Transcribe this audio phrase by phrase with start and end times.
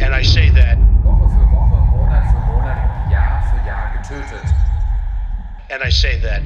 [0.00, 0.78] And I say that.
[1.04, 4.54] Woche für Woche, Monat für Monat, Jahr für Jahr getötet.
[5.70, 6.42] And I say that.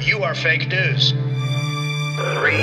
[0.00, 1.12] You are fake news.
[2.34, 2.56] Three,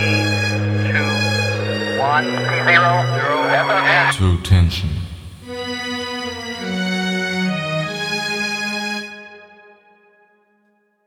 [0.90, 4.38] two, one, zero, zero, True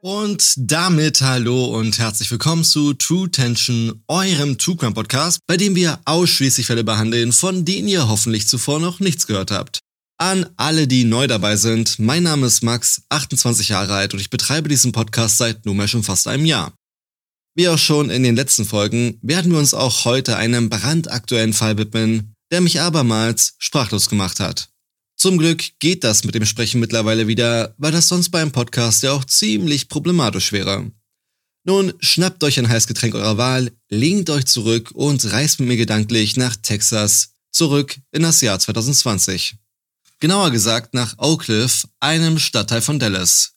[0.09, 5.75] Und damit hallo und herzlich willkommen zu True Tension, eurem True Crime Podcast, bei dem
[5.75, 9.81] wir ausschließlich Fälle behandeln, von denen ihr hoffentlich zuvor noch nichts gehört habt.
[10.17, 14.31] An alle, die neu dabei sind, mein Name ist Max, 28 Jahre alt und ich
[14.31, 16.73] betreibe diesen Podcast seit nunmehr schon fast einem Jahr.
[17.57, 21.79] Wie auch schon in den letzten Folgen werden wir uns auch heute einem brandaktuellen Fall
[21.79, 24.69] widmen, der mich abermals sprachlos gemacht hat.
[25.17, 29.13] Zum Glück geht das mit dem Sprechen mittlerweile wieder, weil das sonst beim Podcast ja
[29.13, 30.91] auch ziemlich problematisch wäre.
[31.65, 36.37] Nun schnappt euch ein Heißgetränk eurer Wahl, lehnt euch zurück und reist mit mir gedanklich
[36.37, 39.57] nach Texas, zurück in das Jahr 2020.
[40.21, 43.55] Genauer gesagt nach Oak Cliff, einem Stadtteil von Dallas.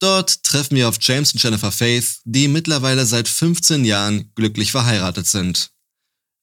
[0.00, 5.26] Dort treffen wir auf James und Jennifer Faith, die mittlerweile seit 15 Jahren glücklich verheiratet
[5.26, 5.70] sind.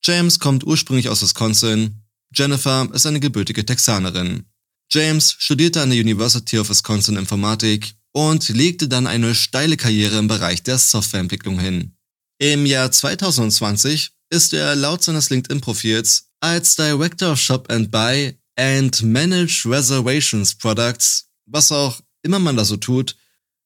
[0.03, 2.01] James kommt ursprünglich aus Wisconsin,
[2.33, 4.45] Jennifer ist eine gebürtige Texanerin.
[4.93, 10.27] James studierte an der University of Wisconsin Informatik und legte dann eine steile Karriere im
[10.27, 11.95] Bereich der Softwareentwicklung hin.
[12.39, 19.01] Im Jahr 2020 ist er laut seines LinkedIn-Profils als Director of Shop and Buy and
[19.01, 23.15] Managed Reservations Products, was auch immer man da so tut,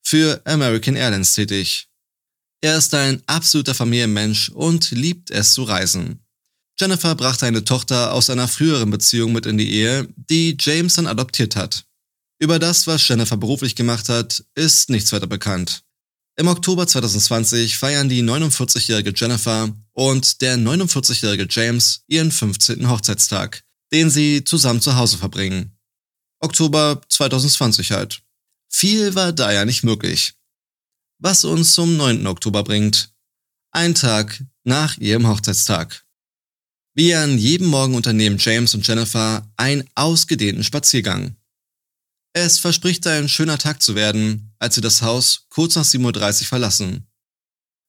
[0.03, 1.87] für American Airlines tätig.
[2.61, 6.24] Er ist ein absoluter Familienmensch und liebt es zu reisen.
[6.79, 11.07] Jennifer brachte eine Tochter aus einer früheren Beziehung mit in die Ehe, die James dann
[11.07, 11.85] adoptiert hat.
[12.37, 15.83] Über das, was Jennifer beruflich gemacht hat, ist nichts weiter bekannt.
[16.37, 22.89] Im Oktober 2020 feiern die 49-jährige Jennifer und der 49-jährige James ihren 15.
[22.89, 25.77] Hochzeitstag, den sie zusammen zu Hause verbringen.
[26.41, 28.21] Oktober 2020 halt.
[28.69, 30.33] Viel war da ja nicht möglich.
[31.19, 32.27] Was uns zum 9.
[32.27, 33.13] Oktober bringt.
[33.71, 36.04] Ein Tag nach ihrem Hochzeitstag.
[36.97, 41.35] Wie an jedem Morgen unternehmen James und Jennifer einen ausgedehnten Spaziergang.
[42.31, 46.47] Es verspricht ein schöner Tag zu werden, als sie das Haus kurz nach 7.30 Uhr
[46.47, 47.05] verlassen.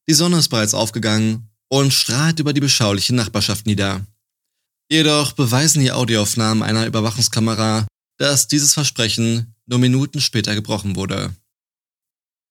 [0.08, 4.04] Die Sonne ist bereits aufgegangen und strahlt über die beschauliche Nachbarschaft nieder.
[4.90, 7.86] Jedoch beweisen die Audioaufnahmen einer Überwachungskamera,
[8.18, 11.32] dass dieses Versprechen nur Minuten später gebrochen wurde.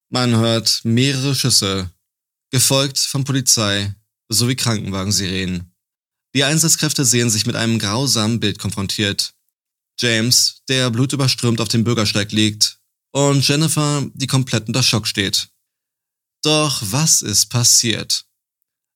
[0.09, 1.91] Man hört mehrere Schüsse,
[2.49, 3.93] gefolgt von Polizei
[4.29, 5.74] sowie Krankenwagensirenen.
[6.35, 9.33] Die Einsatzkräfte sehen sich mit einem grausamen Bild konfrontiert.
[9.97, 12.79] James, der blutüberströmt auf dem Bürgersteig liegt,
[13.13, 15.47] und Jennifer, die komplett unter Schock steht.
[16.43, 18.25] Doch was ist passiert?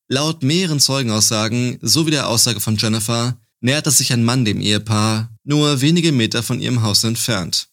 [0.10, 5.80] Laut mehreren Zeugenaussagen sowie der Aussage von Jennifer näherte sich ein Mann dem Ehepaar nur
[5.80, 7.70] wenige Meter von ihrem Haus entfernt.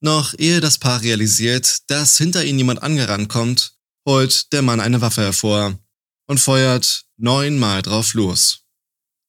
[0.00, 3.74] Noch ehe das Paar realisiert, dass hinter ihnen jemand angerannt kommt,
[4.06, 5.78] holt der Mann eine Waffe hervor
[6.26, 8.67] und feuert neunmal drauf los.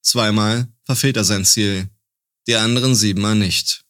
[0.02, 1.90] Zweimal verfehlt er sein Ziel,
[2.48, 3.86] die anderen siebenmal nicht.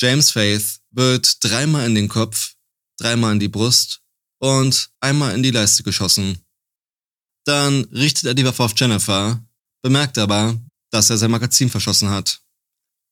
[0.00, 2.54] James Faith wird dreimal in den Kopf,
[2.98, 4.02] dreimal in die Brust
[4.38, 6.44] und einmal in die Leiste geschossen.
[7.44, 9.42] Dann richtet er die Waffe auf Jennifer,
[9.82, 10.60] bemerkt aber,
[10.90, 12.42] dass er sein Magazin verschossen hat.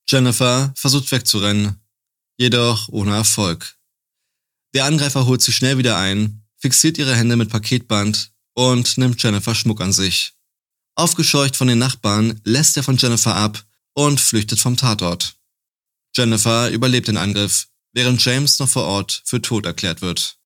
[0.08, 1.80] Jennifer versucht wegzurennen,
[2.38, 3.76] jedoch ohne Erfolg.
[4.74, 9.54] Der Angreifer holt sie schnell wieder ein, fixiert ihre Hände mit Paketband und nimmt Jennifer
[9.54, 10.35] Schmuck an sich.
[10.98, 13.62] Aufgescheucht von den Nachbarn lässt er von Jennifer ab
[13.92, 15.36] und flüchtet vom Tatort.
[16.16, 20.38] Jennifer überlebt den Angriff, während James noch vor Ort für tot erklärt wird.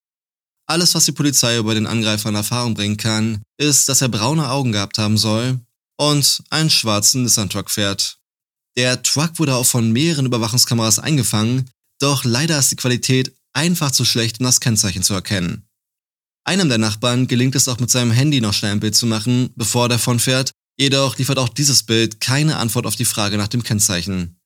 [0.67, 4.49] Alles, was die Polizei über den Angreifer in Erfahrung bringen kann, ist, dass er braune
[4.49, 5.61] Augen gehabt haben soll
[5.97, 8.19] und einen schwarzen Nissan-Truck fährt.
[8.77, 11.69] Der Truck wurde auch von mehreren Überwachungskameras eingefangen,
[11.99, 15.65] doch leider ist die Qualität einfach zu schlecht, um das Kennzeichen zu erkennen.
[16.43, 19.51] Einem der Nachbarn gelingt es auch mit seinem Handy noch schnell ein Bild zu machen,
[19.55, 23.63] bevor er davonfährt, jedoch liefert auch dieses Bild keine Antwort auf die Frage nach dem
[23.63, 24.39] Kennzeichen.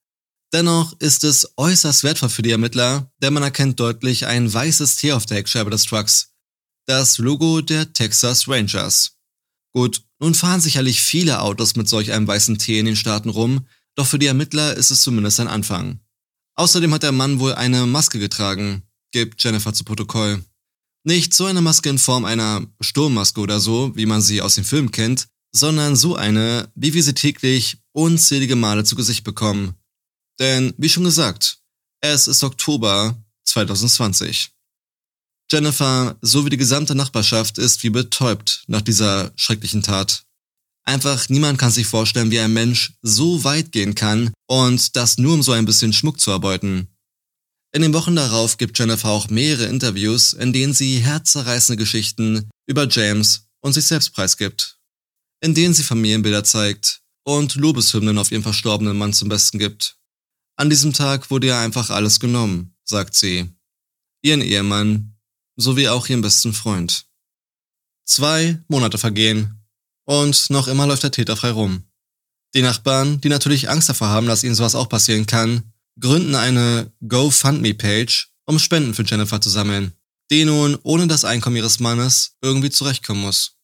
[0.52, 5.12] Dennoch ist es äußerst wertvoll für die Ermittler, denn man erkennt deutlich ein weißes T
[5.12, 6.34] auf der Heckscheibe des Trucks.
[6.86, 9.16] Das Logo der Texas Rangers.
[9.72, 13.66] Gut, nun fahren sicherlich viele Autos mit solch einem weißen T in den Staaten rum,
[13.96, 16.00] doch für die Ermittler ist es zumindest ein Anfang.
[16.54, 20.44] Außerdem hat der Mann wohl eine Maske getragen, gibt Jennifer zu Protokoll.
[21.06, 24.64] Nicht so eine Maske in Form einer Sturmmaske oder so, wie man sie aus dem
[24.64, 29.76] Film kennt, sondern so eine, wie wir sie täglich unzählige Male zu Gesicht bekommen.
[30.40, 31.58] Denn, wie schon gesagt,
[32.00, 34.50] es ist Oktober 2020.
[35.48, 40.24] Jennifer sowie die gesamte Nachbarschaft ist wie betäubt nach dieser schrecklichen Tat.
[40.82, 45.34] Einfach niemand kann sich vorstellen, wie ein Mensch so weit gehen kann und das nur
[45.34, 46.88] um so ein bisschen Schmuck zu erbeuten.
[47.72, 52.88] In den Wochen darauf gibt Jennifer auch mehrere Interviews, in denen sie herzzerreißende Geschichten über
[52.88, 54.78] James und sich selbst preisgibt.
[55.40, 59.98] In denen sie Familienbilder zeigt und Lobeshymnen auf ihren verstorbenen Mann zum Besten gibt.
[60.56, 63.50] An diesem Tag wurde ihr einfach alles genommen, sagt sie.
[64.22, 65.16] Ihren Ehemann
[65.56, 67.06] sowie auch ihren besten Freund.
[68.06, 69.66] Zwei Monate vergehen
[70.04, 71.82] und noch immer läuft der Täter frei rum.
[72.54, 76.92] Die Nachbarn, die natürlich Angst davor haben, dass ihnen sowas auch passieren kann, gründen eine
[77.06, 79.92] GoFundMe-Page, um Spenden für Jennifer zu sammeln,
[80.30, 83.56] die nun ohne das Einkommen ihres Mannes irgendwie zurechtkommen muss.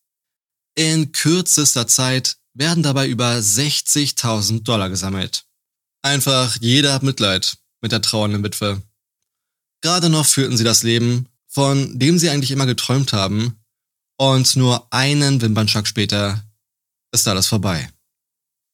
[0.74, 5.44] In kürzester Zeit werden dabei über 60.000 Dollar gesammelt.
[6.02, 8.82] Einfach jeder hat Mitleid mit der trauernden Witwe.
[9.82, 13.58] Gerade noch führten sie das Leben, von dem sie eigentlich immer geträumt haben,
[14.18, 16.44] und nur einen Wimpernschlag später
[17.12, 17.90] ist alles vorbei.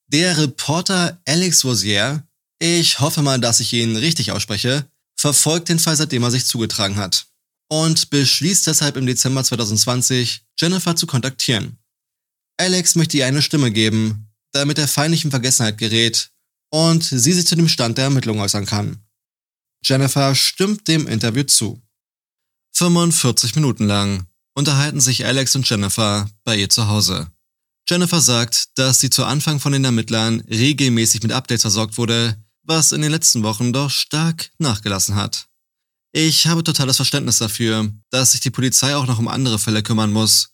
[0.08, 2.27] Der Reporter Alex Rosier
[2.58, 6.96] ich hoffe mal, dass ich ihn richtig ausspreche, verfolgt den Fall, seitdem er sich zugetragen
[6.96, 7.26] hat
[7.68, 11.78] und beschließt deshalb im Dezember 2020, Jennifer zu kontaktieren.
[12.56, 16.30] Alex möchte ihr eine Stimme geben, damit er feindlich in Vergessenheit gerät
[16.70, 18.98] und sie sich zu dem Stand der Ermittlung äußern kann.
[19.84, 21.80] Jennifer stimmt dem Interview zu.
[22.74, 27.30] 45 Minuten lang unterhalten sich Alex und Jennifer bei ihr zu Hause.
[27.88, 32.36] Jennifer sagt, dass sie zu Anfang von den Ermittlern regelmäßig mit Updates versorgt wurde,
[32.68, 35.48] was in den letzten Wochen doch stark nachgelassen hat.
[36.12, 40.12] Ich habe totales Verständnis dafür, dass sich die Polizei auch noch um andere Fälle kümmern
[40.12, 40.50] muss.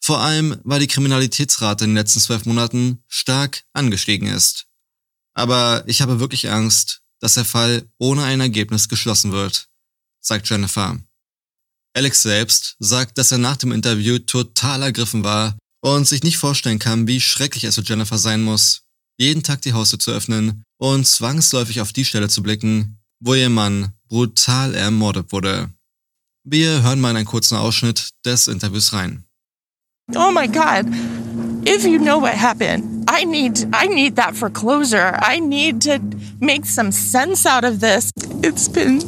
[0.00, 4.66] Vor allem, weil die Kriminalitätsrate in den letzten zwölf Monaten stark angestiegen ist.
[5.34, 9.68] Aber ich habe wirklich Angst, dass der Fall ohne ein Ergebnis geschlossen wird,
[10.20, 10.98] sagt Jennifer.
[11.94, 16.78] Alex selbst sagt, dass er nach dem Interview total ergriffen war und sich nicht vorstellen
[16.78, 18.82] kann, wie schrecklich es für Jennifer sein muss,
[19.16, 23.50] jeden Tag die Haustür zu öffnen und zwangsläufig auf die Stelle zu blicken, wo ihr
[23.50, 25.70] Mann brutal ermordet wurde.
[26.44, 29.24] Wir hören mal einen kurzen Ausschnitt des Interviews rein.
[30.14, 30.86] Oh my God.
[31.66, 35.18] If you know what happened, I need I need that for closure.
[35.20, 35.98] I need to
[36.40, 38.10] make some sense out of this.
[38.42, 39.02] It's been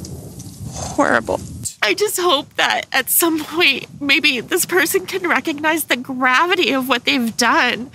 [0.75, 1.41] horrible.
[1.83, 6.89] I just hope that at some point maybe this person can recognize the gravity of
[6.89, 7.91] what they've done.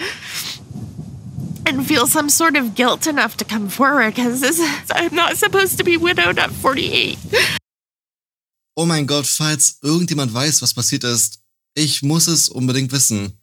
[1.67, 4.41] And feel some sort of guilt enough to come forward because
[4.91, 7.17] I'm not supposed to be widowed at 48.
[8.77, 11.39] Oh mein Gott, falls irgendjemand weiß, was passiert ist,
[11.75, 13.39] ich muss es unbedingt wissen.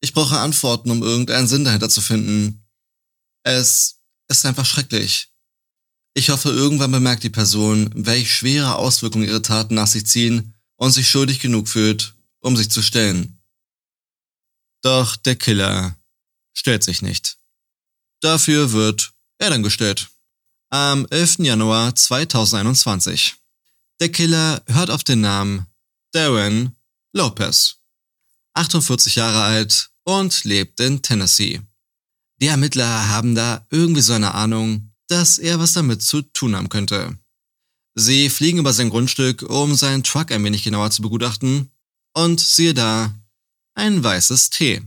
[0.00, 2.66] Ich brauche Antworten, um irgendeinen Sinn dahinter zu finden.
[3.44, 5.32] Es ist einfach schrecklich.
[6.14, 10.92] Ich hoffe, irgendwann bemerkt die Person, welche schwere Auswirkungen ihre Taten nach sich ziehen und
[10.92, 13.40] sich schuldig genug fühlt, um sich zu stellen.
[14.82, 15.96] Doch der Killer
[16.54, 17.37] stellt sich nicht.
[18.20, 20.08] Dafür wird er dann gestellt.
[20.70, 21.38] Am 11.
[21.38, 23.36] Januar 2021.
[24.00, 25.66] Der Killer hört auf den Namen
[26.12, 26.76] Darren
[27.12, 27.76] Lopez.
[28.54, 31.60] 48 Jahre alt und lebt in Tennessee.
[32.40, 36.68] Die Ermittler haben da irgendwie so eine Ahnung, dass er was damit zu tun haben
[36.68, 37.18] könnte.
[37.94, 41.70] Sie fliegen über sein Grundstück, um seinen Truck ein wenig genauer zu begutachten,
[42.14, 43.14] und siehe da,
[43.74, 44.82] ein weißes T.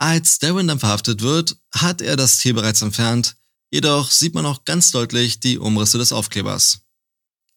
[0.00, 3.36] Als Darren dann verhaftet wird, hat er das Tier bereits entfernt,
[3.70, 6.80] jedoch sieht man auch ganz deutlich die Umrisse des Aufklebers.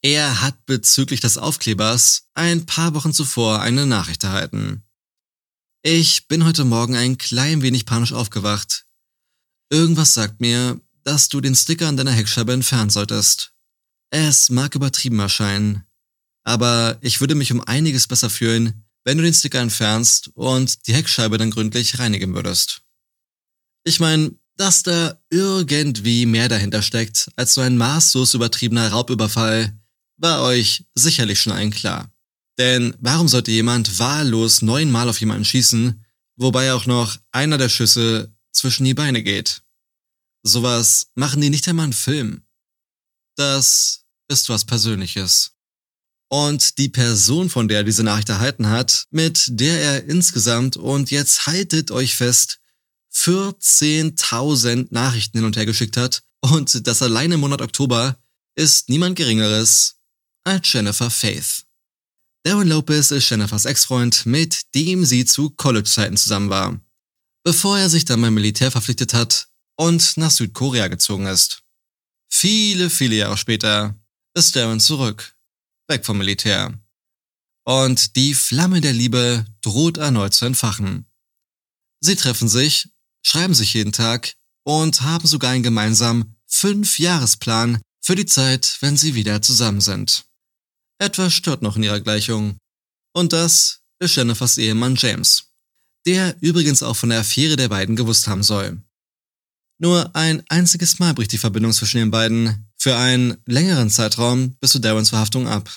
[0.01, 4.83] Er hat bezüglich des Aufklebers ein paar Wochen zuvor eine Nachricht erhalten.
[5.83, 8.87] Ich bin heute Morgen ein klein wenig panisch aufgewacht.
[9.69, 13.53] Irgendwas sagt mir, dass du den Sticker an deiner Heckscheibe entfernen solltest.
[14.09, 15.85] Es mag übertrieben erscheinen,
[16.43, 20.93] aber ich würde mich um einiges besser fühlen, wenn du den Sticker entfernst und die
[20.93, 22.81] Heckscheibe dann gründlich reinigen würdest.
[23.83, 29.77] Ich meine, dass da irgendwie mehr dahinter steckt als so ein maßlos übertriebener Raubüberfall,
[30.17, 32.11] war euch sicherlich schon allen klar.
[32.57, 36.05] Denn warum sollte jemand wahllos neunmal auf jemanden schießen,
[36.35, 39.63] wobei auch noch einer der Schüsse zwischen die Beine geht?
[40.43, 42.43] Sowas machen die nicht einmal in Film.
[43.35, 45.52] Das ist was Persönliches.
[46.33, 51.11] Und die Person, von der er diese Nachricht erhalten hat, mit der er insgesamt, und
[51.11, 52.59] jetzt haltet euch fest,
[53.13, 58.17] 14.000 Nachrichten hin und her geschickt hat, und das alleine im Monat Oktober,
[58.55, 59.97] ist niemand Geringeres
[60.43, 61.65] als Jennifer Faith.
[62.41, 66.81] Darren Lopez ist Jennifers Ex-Freund, mit dem sie zu College-Zeiten zusammen war,
[67.43, 71.61] bevor er sich dann beim Militär verpflichtet hat und nach Südkorea gezogen ist.
[72.27, 73.95] Viele, viele Jahre später
[74.33, 75.35] ist Darren zurück
[75.87, 76.73] weg vom Militär.
[77.65, 81.05] Und die Flamme der Liebe droht erneut zu entfachen.
[82.01, 82.89] Sie treffen sich,
[83.25, 84.33] schreiben sich jeden Tag
[84.65, 90.25] und haben sogar einen gemeinsamen Fünf-Jahresplan für die Zeit, wenn sie wieder zusammen sind.
[90.99, 92.57] Etwas stört noch in ihrer Gleichung.
[93.13, 95.51] Und das ist Jennifers Ehemann James,
[96.05, 98.81] der übrigens auch von der Affäre der beiden gewusst haben soll.
[99.79, 104.71] Nur ein einziges Mal bricht die Verbindung zwischen den beiden für einen längeren Zeitraum bis
[104.71, 105.71] zu Darrens Verhaftung ab.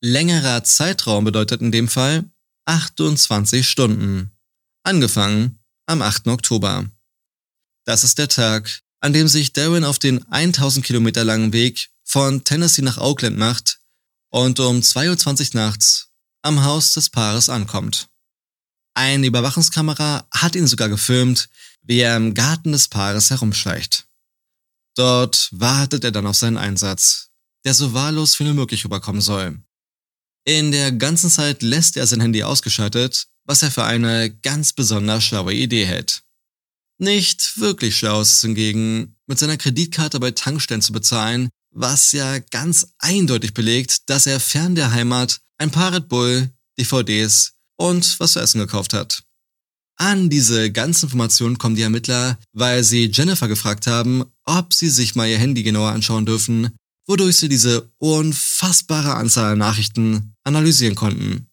[0.00, 2.30] Längerer Zeitraum bedeutet in dem Fall
[2.64, 4.30] 28 Stunden.
[4.84, 6.28] Angefangen am 8.
[6.28, 6.88] Oktober.
[7.84, 12.44] Das ist der Tag, an dem sich Darren auf den 1000 Kilometer langen Weg von
[12.44, 13.80] Tennessee nach Oakland macht
[14.30, 16.10] und um 2.20 Uhr nachts
[16.42, 18.06] am Haus des Paares ankommt.
[18.94, 21.48] Eine Überwachungskamera hat ihn sogar gefilmt,
[21.82, 24.07] wie er im Garten des Paares herumschleicht.
[24.98, 27.30] Dort wartet er dann auf seinen Einsatz,
[27.64, 29.62] der so wahllos wie nur möglich rüberkommen soll.
[30.44, 35.22] In der ganzen Zeit lässt er sein Handy ausgeschaltet, was er für eine ganz besonders
[35.22, 36.24] schlaue Idee hält.
[36.98, 42.40] Nicht wirklich schlau ist es hingegen, mit seiner Kreditkarte bei Tankstellen zu bezahlen, was ja
[42.40, 48.32] ganz eindeutig belegt, dass er fern der Heimat ein paar Red Bull, DVDs und was
[48.32, 49.22] zu essen gekauft hat.
[50.00, 55.16] An diese ganzen Informationen kommen die Ermittler, weil sie Jennifer gefragt haben, ob sie sich
[55.16, 56.70] mal ihr Handy genauer anschauen dürfen,
[57.08, 61.48] wodurch sie diese unfassbare Anzahl an Nachrichten analysieren konnten.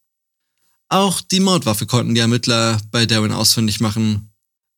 [0.90, 4.32] Auch die Mordwaffe konnten die Ermittler bei Darren ausfindig machen.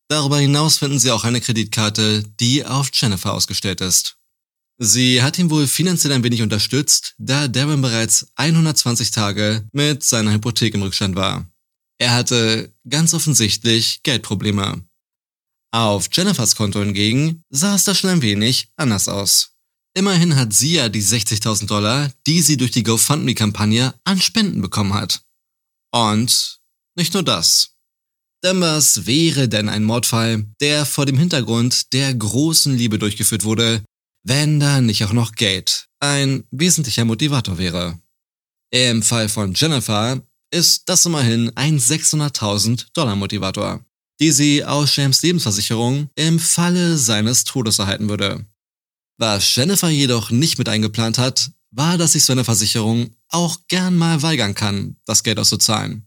[0.08, 4.16] Darüber hinaus finden sie auch eine Kreditkarte, die auf Jennifer ausgestellt ist.
[4.78, 10.32] Sie hat ihn wohl finanziell ein wenig unterstützt, da Darren bereits 120 Tage mit seiner
[10.32, 11.46] Hypothek im Rückstand war.
[12.00, 14.84] Er hatte ganz offensichtlich Geldprobleme.
[15.72, 19.54] Auf Jennifers Konto hingegen sah es da schon ein wenig anders aus.
[19.94, 24.94] Immerhin hat sie ja die 60.000 Dollar, die sie durch die GoFundMe-Kampagne an Spenden bekommen
[24.94, 25.22] hat.
[25.92, 26.60] Und
[26.96, 27.74] nicht nur das.
[28.44, 33.82] Denn was wäre denn ein Mordfall, der vor dem Hintergrund der großen Liebe durchgeführt wurde,
[34.24, 37.98] wenn da nicht auch noch Geld ein wesentlicher Motivator wäre?
[38.70, 43.84] Im Fall von Jennifer ist das immerhin ein 600.000 Dollar Motivator,
[44.20, 48.46] die sie aus James Lebensversicherung im Falle seines Todes erhalten würde.
[49.18, 53.96] Was Jennifer jedoch nicht mit eingeplant hat, war, dass sich so eine Versicherung auch gern
[53.96, 56.06] mal weigern kann, das Geld auszuzahlen.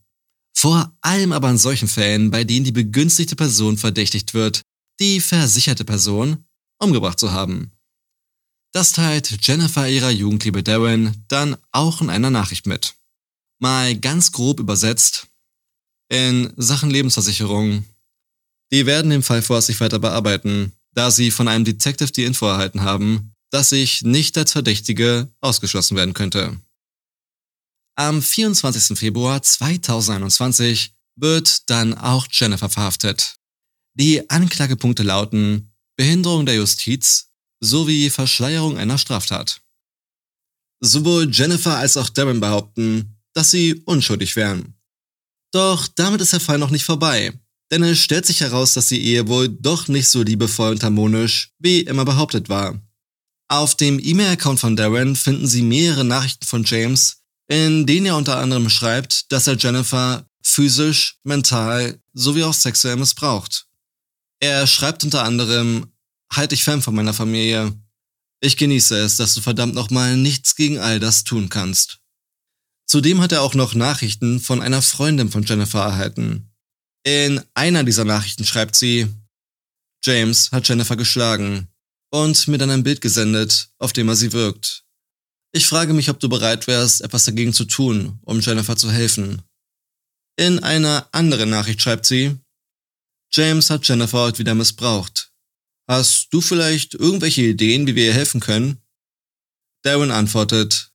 [0.56, 4.62] Vor allem aber in solchen Fällen, bei denen die begünstigte Person verdächtigt wird,
[5.00, 6.46] die versicherte Person
[6.80, 7.72] umgebracht zu haben.
[8.74, 12.96] Das teilt Jennifer ihrer Jugendliebe Darren dann auch in einer Nachricht mit.
[13.62, 15.28] Mal ganz grob übersetzt,
[16.10, 17.86] in Sachen Lebensversicherung.
[18.72, 22.82] Die werden den Fall vorsichtig weiter bearbeiten, da sie von einem Detective die Info erhalten
[22.82, 26.60] haben, dass sich nicht als Verdächtige ausgeschlossen werden könnte.
[27.96, 28.98] Am 24.
[28.98, 33.36] Februar 2021 wird dann auch Jennifer verhaftet.
[33.94, 39.62] Die Anklagepunkte lauten Behinderung der Justiz sowie Verschleierung einer Straftat.
[40.80, 44.76] Sowohl Jennifer als auch Darren behaupten, dass sie unschuldig wären.
[45.52, 47.34] Doch damit ist der Fall noch nicht vorbei,
[47.72, 51.52] denn es stellt sich heraus, dass die Ehe wohl doch nicht so liebevoll und harmonisch
[51.60, 52.80] wie immer behauptet war.
[53.50, 57.18] Auf dem E-Mail-Account von Darren finden Sie mehrere Nachrichten von James,
[57.50, 63.68] in denen er unter anderem schreibt, dass er Jennifer physisch, mental sowie auch sexuell missbraucht.
[64.40, 65.92] Er schreibt unter anderem,
[66.32, 67.74] halt dich fern von meiner Familie.
[68.42, 72.01] Ich genieße es, dass du verdammt nochmal nichts gegen all das tun kannst.
[72.92, 76.52] Zudem hat er auch noch Nachrichten von einer Freundin von Jennifer erhalten.
[77.06, 79.08] In einer dieser Nachrichten schreibt sie,
[80.04, 81.70] James hat Jennifer geschlagen
[82.10, 84.84] und mir dann ein Bild gesendet, auf dem er sie wirkt.
[85.54, 89.42] Ich frage mich, ob du bereit wärst, etwas dagegen zu tun, um Jennifer zu helfen.
[90.36, 92.38] In einer anderen Nachricht schreibt sie,
[93.32, 95.32] James hat Jennifer heute wieder missbraucht.
[95.88, 98.82] Hast du vielleicht irgendwelche Ideen, wie wir ihr helfen können?
[99.82, 100.92] Darren antwortet,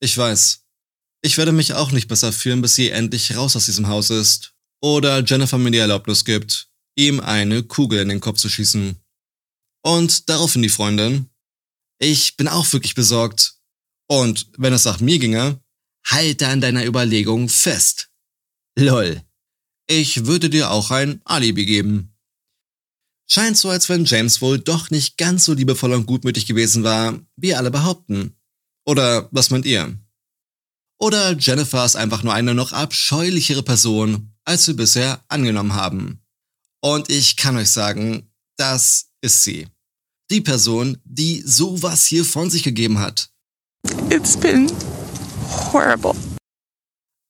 [0.00, 0.63] ich weiß.
[1.24, 4.52] Ich werde mich auch nicht besser fühlen, bis sie endlich raus aus diesem Haus ist.
[4.82, 8.96] Oder Jennifer mir die Erlaubnis gibt, ihm eine Kugel in den Kopf zu schießen.
[9.82, 11.30] Und daraufhin die Freundin,
[11.98, 13.54] ich bin auch wirklich besorgt.
[14.06, 15.62] Und wenn es nach mir ginge,
[16.06, 18.10] halte an deiner Überlegung fest.
[18.78, 19.22] Lol.
[19.86, 22.14] Ich würde dir auch ein Alibi geben.
[23.30, 27.18] Scheint so, als wenn James wohl doch nicht ganz so liebevoll und gutmütig gewesen war,
[27.36, 28.36] wie alle behaupten.
[28.84, 29.98] Oder was meint ihr?
[30.98, 36.20] Oder Jennifer ist einfach nur eine noch abscheulichere Person, als wir bisher angenommen haben.
[36.80, 39.68] Und ich kann euch sagen, das ist sie
[40.30, 43.30] die Person, die sowas hier von sich gegeben hat.
[44.10, 44.70] It's been
[45.72, 46.14] horrible.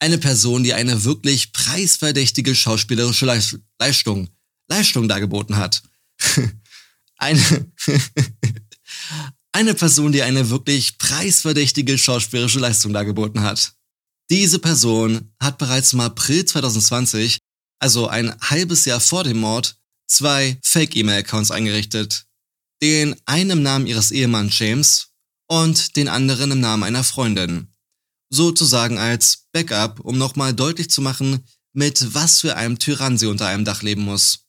[0.00, 4.28] Eine Person, die eine wirklich preisverdächtige schauspielerische Leis- Leistung,
[4.68, 5.82] Leistung dargeboten hat.
[7.16, 7.40] eine,
[9.54, 13.72] eine Person, die eine wirklich preisverdächtige schauspielerische Leistung dargeboten hat.
[14.28, 17.38] Diese Person hat bereits im April 2020,
[17.78, 19.76] also ein halbes Jahr vor dem Mord,
[20.08, 22.26] zwei Fake-E-Mail-Accounts eingerichtet.
[22.82, 25.08] Den einen im Namen ihres Ehemanns James
[25.46, 27.68] und den anderen im Namen einer Freundin.
[28.30, 33.46] Sozusagen als Backup, um nochmal deutlich zu machen, mit was für einem Tyrann sie unter
[33.46, 34.46] einem Dach leben muss.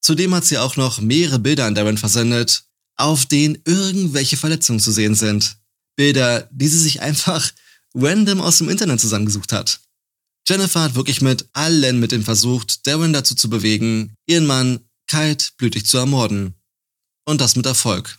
[0.00, 2.64] Zudem hat sie auch noch mehrere Bilder an Darren versendet,
[2.96, 5.56] auf denen irgendwelche Verletzungen zu sehen sind.
[5.96, 7.50] Bilder, die sie sich einfach
[7.94, 9.80] random aus dem Internet zusammengesucht hat.
[10.46, 15.98] Jennifer hat wirklich mit allen Mitteln versucht, Darren dazu zu bewegen, ihren Mann kaltblütig zu
[15.98, 16.54] ermorden.
[17.24, 18.16] Und das mit Erfolg.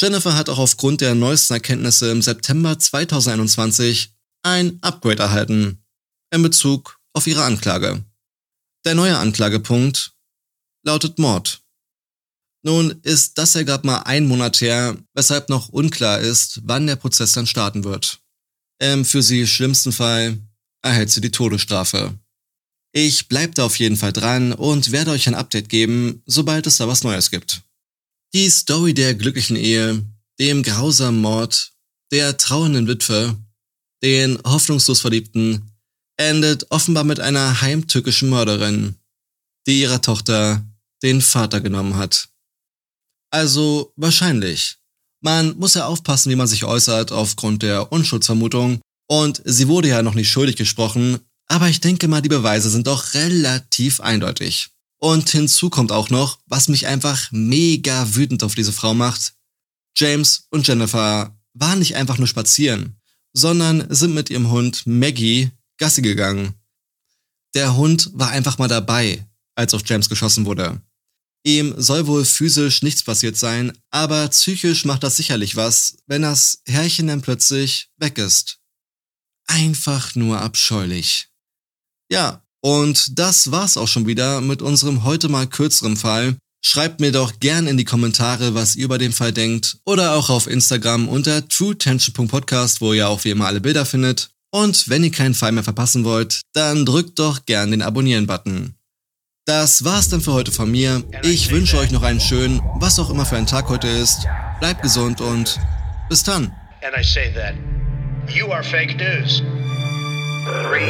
[0.00, 5.84] Jennifer hat auch aufgrund der neuesten Erkenntnisse im September 2021 ein Upgrade erhalten
[6.32, 8.04] in Bezug auf ihre Anklage.
[8.84, 10.12] Der neue Anklagepunkt
[10.84, 11.62] lautet Mord.
[12.62, 16.96] Nun ist das ja gerade mal ein Monat her, weshalb noch unklar ist, wann der
[16.96, 18.20] Prozess dann starten wird.
[18.78, 20.38] Im für sie schlimmsten Fall
[20.82, 22.18] erhält sie die Todesstrafe.
[22.92, 26.76] Ich bleib da auf jeden Fall dran und werde euch ein Update geben, sobald es
[26.76, 27.62] da was Neues gibt.
[28.34, 30.04] Die Story der glücklichen Ehe,
[30.38, 31.72] dem grausamen Mord,
[32.12, 33.36] der trauernden Witwe,
[34.02, 35.70] den hoffnungslos Verliebten,
[36.16, 38.96] endet offenbar mit einer heimtückischen Mörderin,
[39.66, 40.66] die ihrer Tochter
[41.02, 42.28] den Vater genommen hat.
[43.32, 44.76] Also wahrscheinlich.
[45.22, 48.80] Man muss ja aufpassen, wie man sich äußert aufgrund der Unschuldsvermutung.
[49.08, 52.86] Und sie wurde ja noch nicht schuldig gesprochen, aber ich denke mal, die Beweise sind
[52.86, 54.68] doch relativ eindeutig.
[54.98, 59.34] Und hinzu kommt auch noch, was mich einfach mega wütend auf diese Frau macht.
[59.96, 62.96] James und Jennifer waren nicht einfach nur spazieren,
[63.32, 66.54] sondern sind mit ihrem Hund Maggie Gassi gegangen.
[67.54, 70.80] Der Hund war einfach mal dabei, als auf James geschossen wurde.
[71.44, 76.62] Ihm soll wohl physisch nichts passiert sein, aber psychisch macht das sicherlich was, wenn das
[76.66, 78.58] Herrchen dann plötzlich weg ist.
[79.48, 81.28] Einfach nur abscheulich.
[82.10, 86.36] Ja, und das war's auch schon wieder mit unserem heute mal kürzeren Fall.
[86.64, 90.30] Schreibt mir doch gern in die Kommentare, was ihr über den Fall denkt oder auch
[90.30, 94.30] auf Instagram unter truetension.podcast, wo ihr auch wie immer alle Bilder findet.
[94.52, 98.76] Und wenn ihr keinen Fall mehr verpassen wollt, dann drückt doch gern den Abonnieren-Button.
[99.44, 101.02] Das war's dann für heute von mir.
[101.24, 104.28] Ich wünsche euch noch einen schönen, was auch immer für ein Tag heute ist.
[104.60, 105.58] Bleibt gesund und
[106.08, 106.54] bis dann.
[106.84, 107.54] And I say that
[108.28, 109.42] you are fake news.
[110.68, 110.86] Three,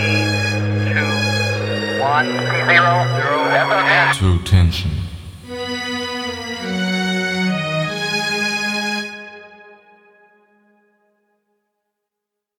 [0.84, 2.28] two, one,
[2.68, 4.18] zero, zero.
[4.18, 4.90] True Tension.